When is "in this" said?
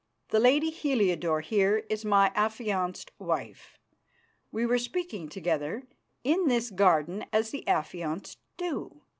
6.23-6.71